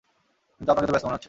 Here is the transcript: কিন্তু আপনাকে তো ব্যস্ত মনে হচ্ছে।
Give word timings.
কিন্তু 0.57 0.69
আপনাকে 0.73 0.87
তো 0.87 0.93
ব্যস্ত 0.93 1.05
মনে 1.07 1.13
হচ্ছে। 1.15 1.19